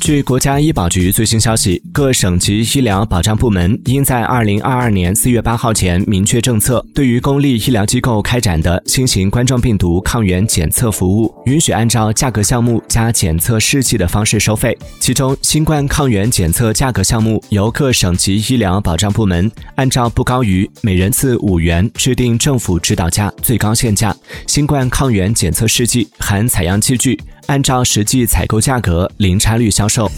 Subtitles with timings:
[0.00, 14.76] 据国家医保局最新消息，各省级医疗保障部门应在二零二二年四月八号前明确政策，对于公立医疗机构开展的新型冠状病毒抗原检测服务，允许按照价格项目加检测试剂的方式收费。
[15.00, 24.12] 其中，新冠抗原检测价格项目由各省级医疗保障部门按照不高于每人次五元制定政府指导价最高限价；
[24.46, 27.18] 新冠抗原检测试剂含采样器具。
[27.46, 30.10] 按照实际采购价格零差率销售。